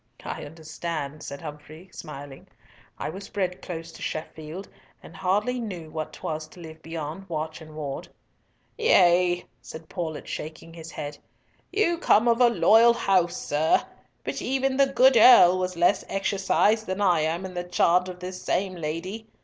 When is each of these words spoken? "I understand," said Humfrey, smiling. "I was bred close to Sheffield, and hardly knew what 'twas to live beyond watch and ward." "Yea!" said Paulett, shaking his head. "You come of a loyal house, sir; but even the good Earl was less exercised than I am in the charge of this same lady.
"I 0.25 0.45
understand," 0.45 1.21
said 1.21 1.41
Humfrey, 1.43 1.87
smiling. 1.93 2.47
"I 2.97 3.11
was 3.11 3.29
bred 3.29 3.61
close 3.61 3.91
to 3.91 4.01
Sheffield, 4.01 4.67
and 5.03 5.15
hardly 5.15 5.59
knew 5.59 5.91
what 5.91 6.11
'twas 6.11 6.47
to 6.47 6.59
live 6.59 6.81
beyond 6.81 7.29
watch 7.29 7.61
and 7.61 7.75
ward." 7.75 8.07
"Yea!" 8.79 9.45
said 9.61 9.87
Paulett, 9.89 10.25
shaking 10.27 10.73
his 10.73 10.89
head. 10.89 11.19
"You 11.71 11.99
come 11.99 12.27
of 12.27 12.41
a 12.41 12.49
loyal 12.49 12.95
house, 12.95 13.37
sir; 13.37 13.83
but 14.23 14.41
even 14.41 14.75
the 14.75 14.87
good 14.87 15.15
Earl 15.17 15.59
was 15.59 15.77
less 15.77 16.03
exercised 16.09 16.87
than 16.87 16.99
I 16.99 17.19
am 17.19 17.45
in 17.45 17.53
the 17.53 17.63
charge 17.63 18.09
of 18.09 18.19
this 18.19 18.41
same 18.41 18.73
lady. 18.73 19.27